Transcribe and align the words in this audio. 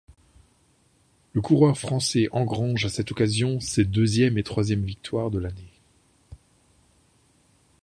Le 1.33 1.41
coureur 1.41 1.77
français 1.77 2.27
engrange 2.31 2.85
à 2.85 2.89
cette 2.89 3.11
occasion 3.11 3.59
ses 3.59 3.85
deuxième 3.85 4.39
et 4.39 4.43
troisième 4.43 4.81
victoires 4.83 5.29
de 5.29 5.37
l'année. 5.37 5.79